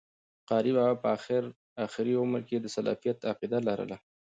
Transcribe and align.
قاري 0.49 0.71
بابا 0.77 0.95
په 1.03 1.07
آخري 1.85 2.13
عمر 2.21 2.41
کي 2.49 2.55
د 2.59 2.65
سلفيت 2.75 3.17
عقيده 3.31 3.59
لرله 3.67 3.97